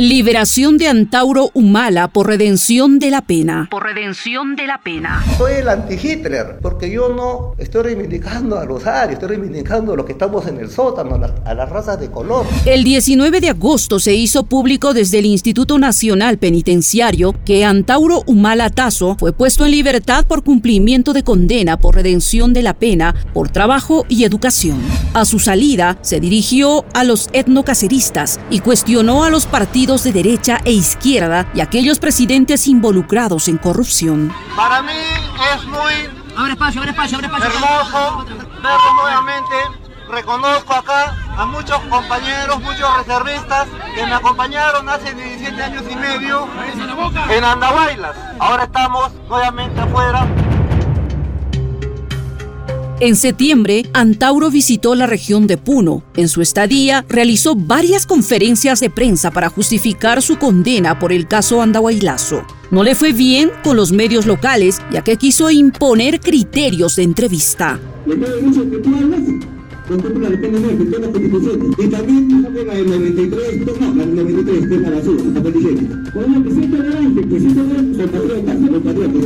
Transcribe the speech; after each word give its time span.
Liberación 0.00 0.78
de 0.78 0.88
Antauro 0.88 1.50
Humala 1.52 2.08
por 2.08 2.26
redención 2.26 2.98
de 2.98 3.10
la 3.10 3.20
pena. 3.20 3.68
Por 3.70 3.82
redención 3.82 4.56
de 4.56 4.66
la 4.66 4.80
pena. 4.82 5.22
Soy 5.36 5.56
el 5.56 5.68
anti-Hitler, 5.68 6.58
porque 6.62 6.90
yo 6.90 7.10
no 7.10 7.54
estoy 7.58 7.82
reivindicando 7.82 8.58
a 8.58 8.64
los 8.64 8.86
arios, 8.86 9.20
estoy 9.20 9.36
reivindicando 9.36 9.92
a 9.92 9.96
los 9.96 10.06
que 10.06 10.12
estamos 10.12 10.46
en 10.46 10.56
el 10.56 10.70
sótano, 10.70 11.16
a 11.44 11.52
las, 11.54 11.68
razas 11.68 12.00
de 12.00 12.10
color. 12.10 12.46
El 12.64 12.82
19 12.82 13.42
de 13.42 13.50
agosto 13.50 13.98
se 14.00 14.14
hizo 14.14 14.44
público 14.44 14.94
desde 14.94 15.18
el 15.18 15.26
Instituto 15.26 15.78
Nacional 15.78 16.38
Penitenciario 16.38 17.34
que 17.44 17.66
Antauro 17.66 18.22
Humala 18.24 18.70
Tazo 18.70 19.16
fue 19.18 19.34
puesto 19.34 19.66
en 19.66 19.72
libertad 19.72 20.24
por 20.26 20.42
cumplimiento 20.42 21.12
de 21.12 21.24
condena 21.24 21.78
por 21.78 21.94
redención 21.94 22.54
de 22.54 22.62
la 22.62 22.72
pena 22.72 23.14
por 23.34 23.50
trabajo 23.50 24.06
y 24.08 24.24
educación. 24.24 24.80
A 25.12 25.26
su 25.26 25.38
salida, 25.38 25.98
se 26.00 26.20
dirigió 26.20 26.86
a 26.94 27.04
los 27.04 27.28
etnocaceristas 27.34 28.40
y 28.48 28.60
cuestionó 28.60 29.24
a 29.24 29.30
los 29.30 29.44
partidos 29.44 29.89
de 29.90 30.12
derecha 30.12 30.60
e 30.64 30.70
izquierda 30.70 31.48
y 31.52 31.60
aquellos 31.60 31.98
presidentes 31.98 32.68
involucrados 32.68 33.48
en 33.48 33.58
corrupción. 33.58 34.32
Para 34.54 34.82
mí 34.82 34.92
es 34.92 35.64
muy 35.66 35.92
espacio, 36.52 36.84
espacio, 36.84 37.18
espacio. 37.18 37.48
hermoso 37.48 38.24
verlo 38.62 38.94
nuevamente. 39.02 39.56
Reconozco 40.08 40.74
acá 40.74 41.16
a 41.36 41.44
muchos 41.44 41.80
compañeros, 41.90 42.60
muchos 42.62 42.88
reservistas 42.98 43.66
que 43.96 44.06
me 44.06 44.14
acompañaron 44.14 44.88
hace 44.88 45.12
17 45.12 45.60
años 45.60 45.82
y 45.90 45.96
medio 45.96 46.46
en 47.28 47.44
Andahuaylas. 47.44 48.16
Ahora 48.38 48.64
estamos 48.64 49.10
nuevamente 49.28 49.80
afuera 49.80 50.24
en 53.00 53.16
septiembre, 53.16 53.86
Antauro 53.92 54.50
visitó 54.50 54.94
la 54.94 55.06
región 55.06 55.46
de 55.46 55.56
Puno. 55.56 56.02
En 56.16 56.28
su 56.28 56.42
estadía, 56.42 57.04
realizó 57.08 57.56
varias 57.56 58.06
conferencias 58.06 58.80
de 58.80 58.90
prensa 58.90 59.30
para 59.30 59.48
justificar 59.48 60.22
su 60.22 60.38
condena 60.38 60.98
por 60.98 61.12
el 61.12 61.26
caso 61.26 61.62
Andahuaylazo. 61.62 62.44
No 62.70 62.84
le 62.84 62.94
fue 62.94 63.12
bien 63.12 63.50
con 63.64 63.76
los 63.76 63.90
medios 63.90 64.26
locales, 64.26 64.80
ya 64.92 65.02
que 65.02 65.16
quiso 65.16 65.50
imponer 65.50 66.20
criterios 66.20 66.96
de 66.96 67.02
entrevista 67.02 67.80
la 69.90 70.40
pena 70.40 70.60
muerte, 70.60 70.84
toda 70.84 71.06
la 71.06 71.12
constitución. 71.12 71.74
Y 71.78 71.86
también 71.88 72.42
la 72.66 72.74
del 72.74 72.90
93, 72.90 73.66
no, 73.66 73.94
la 73.96 74.06
del 74.06 74.16
93, 74.16 74.68
que 74.68 74.74
es 74.74 74.82
basura, 74.90 75.22
la. 75.34 76.12
Bueno, 76.14 76.44
que 76.44 76.50
siempre 76.52 76.80
adelante, 76.80 77.28
que 77.28 77.40
siempre 77.40 77.62
adelante, 77.62 77.98
son 77.98 78.10
patriotas, 78.10 78.58
son 78.60 78.82
patriotas, 78.82 79.22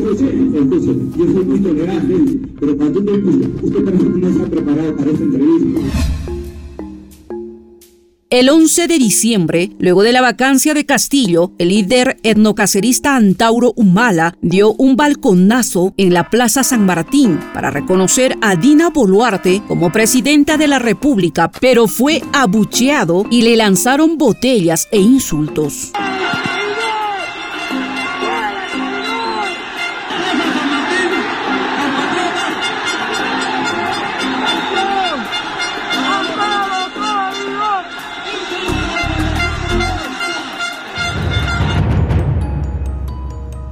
escuchen, 0.55 1.13
yo 1.17 1.25
soy 1.33 1.45
muy 1.45 1.61
tolerante, 1.61 2.15
pero 2.61 2.77
cuando 2.77 2.99
usted, 3.01 3.25
usted 3.63 3.85
también 3.85 4.21
no 4.21 4.29
está 4.29 4.47
preparado 4.47 4.97
para 4.97 5.11
esta 5.11 5.25
entrevista. 5.25 6.34
El 8.35 8.51
11 8.51 8.89
de 8.89 8.99
diciembre, 8.99 9.71
luego 9.79 10.03
de 10.03 10.11
la 10.11 10.21
vacancia 10.21 10.75
de 10.75 10.85
Castillo, 10.85 11.53
el 11.57 11.69
líder 11.69 12.17
etnocacerista 12.25 13.15
Antauro 13.15 13.73
Humala 13.77 14.37
dio 14.43 14.73
un 14.73 14.97
balconazo 14.97 15.95
en 15.97 16.13
la 16.13 16.31
Plaza 16.31 16.65
San 16.65 16.85
Martín 16.85 17.39
para 17.55 17.71
reconocer 17.71 18.37
a 18.41 18.57
Dina 18.57 18.91
Boluarte 18.91 19.63
como 19.69 19.93
presidenta 19.93 20.57
de 20.57 20.67
la 20.67 20.81
República, 20.81 21.49
pero 21.61 21.87
fue 21.87 22.25
abucheado 22.33 23.25
y 23.31 23.43
le 23.43 23.55
lanzaron 23.55 24.19
botellas 24.19 24.89
e 24.91 24.99
insultos. 24.99 25.93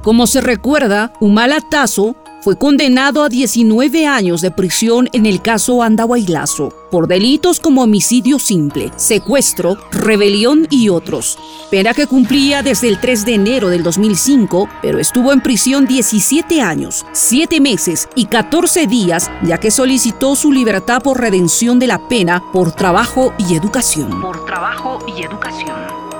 Como 0.03 0.27
se 0.27 0.41
recuerda, 0.41 1.13
Humala 1.21 1.61
Tazo 1.61 2.17
fue 2.41 2.57
condenado 2.57 3.23
a 3.23 3.29
19 3.29 4.05
años 4.05 4.41
de 4.41 4.51
prisión 4.51 5.07
en 5.13 5.25
el 5.25 5.41
caso 5.41 5.81
Andahuaylazo 5.81 6.73
por 6.91 7.07
delitos 7.07 7.61
como 7.61 7.83
homicidio 7.83 8.37
simple, 8.37 8.91
secuestro, 8.97 9.77
rebelión 9.91 10.67
y 10.69 10.89
otros. 10.89 11.39
Pena 11.71 11.93
que 11.93 12.05
cumplía 12.05 12.61
desde 12.61 12.89
el 12.89 12.99
3 12.99 13.25
de 13.25 13.33
enero 13.35 13.69
del 13.69 13.81
2005, 13.81 14.67
pero 14.81 14.99
estuvo 14.99 15.31
en 15.31 15.39
prisión 15.39 15.87
17 15.87 16.61
años, 16.61 17.05
7 17.13 17.61
meses 17.61 18.09
y 18.13 18.25
14 18.25 18.87
días, 18.87 19.31
ya 19.43 19.57
que 19.57 19.71
solicitó 19.71 20.35
su 20.35 20.51
libertad 20.51 21.01
por 21.01 21.21
redención 21.21 21.79
de 21.79 21.87
la 21.87 22.09
pena 22.09 22.43
por 22.51 22.73
trabajo 22.73 23.33
y 23.37 23.55
educación. 23.55 24.21
Por 24.21 24.43
trabajo 24.45 24.99
y 25.07 25.23
educación. 25.23 26.12